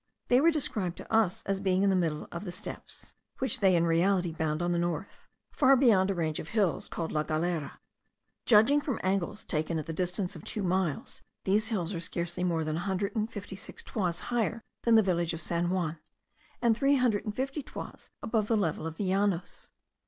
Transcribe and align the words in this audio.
They 0.29 0.41
were 0.41 0.49
described 0.49 0.97
to 0.97 1.13
us 1.13 1.43
as 1.45 1.59
being 1.59 1.83
in 1.83 1.91
the 1.91 1.95
middle 1.95 2.27
of 2.31 2.43
the 2.43 2.51
steppes 2.51 3.13
(which 3.37 3.59
they 3.59 3.75
in 3.75 3.85
reality 3.85 4.31
bound 4.31 4.63
on 4.63 4.71
the 4.71 4.79
north) 4.79 5.27
far 5.51 5.75
beyond 5.75 6.09
a 6.09 6.15
range 6.15 6.39
of 6.39 6.47
hills 6.47 6.87
called 6.89 7.11
La 7.11 7.21
Galera. 7.21 7.79
Judging 8.47 8.81
from 8.81 8.99
angles 9.03 9.43
taken 9.45 9.77
at 9.77 9.85
the 9.85 9.93
distance 9.93 10.35
of 10.35 10.43
two 10.43 10.63
miles, 10.63 11.21
these 11.43 11.67
hills 11.67 11.93
are 11.93 11.99
scarcely 11.99 12.43
more 12.43 12.63
than 12.63 12.77
a 12.77 12.87
hundred 12.89 13.15
and 13.15 13.31
fifty 13.31 13.55
six 13.55 13.83
toises 13.83 14.21
higher 14.21 14.63
than 14.85 14.95
the 14.95 15.03
village 15.03 15.35
of 15.35 15.41
San 15.41 15.69
Juan, 15.69 15.99
and 16.63 16.75
three 16.75 16.95
hundred 16.95 17.23
and 17.23 17.35
fifty 17.35 17.61
toises 17.61 18.09
above 18.23 18.47
the 18.47 18.57
level 18.57 18.87
of 18.87 18.97
the 18.97 19.03
Llanos. 19.07 19.69